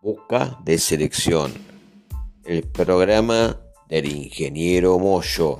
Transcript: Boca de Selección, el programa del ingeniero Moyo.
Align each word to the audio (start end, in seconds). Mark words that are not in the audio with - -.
Boca 0.00 0.56
de 0.64 0.78
Selección, 0.78 1.52
el 2.44 2.62
programa 2.62 3.58
del 3.88 4.06
ingeniero 4.06 4.96
Moyo. 5.00 5.58